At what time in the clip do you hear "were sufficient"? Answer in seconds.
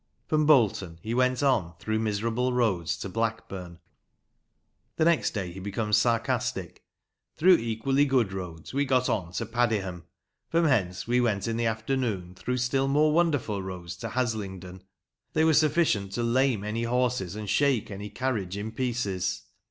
15.43-16.13